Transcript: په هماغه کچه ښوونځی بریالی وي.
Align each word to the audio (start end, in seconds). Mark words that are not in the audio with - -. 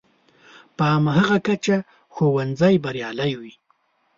په 0.75 0.83
هماغه 0.93 1.37
کچه 1.47 1.77
ښوونځی 2.13 2.75
بریالی 2.83 3.31
وي. 3.39 3.53